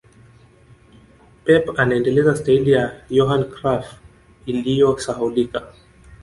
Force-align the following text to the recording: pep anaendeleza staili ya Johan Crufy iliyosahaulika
pep 1.43 1.79
anaendeleza 1.79 2.35
staili 2.35 2.71
ya 2.71 3.01
Johan 3.09 3.43
Crufy 3.45 3.95
iliyosahaulika 4.45 5.73